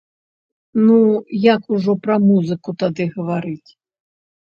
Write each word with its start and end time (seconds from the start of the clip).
Ну 0.85 0.97
як 1.53 1.61
ужо 1.77 1.97
пра 2.07 2.19
музыку 2.27 2.69
тады 2.83 3.11
гаварыць? 3.15 3.71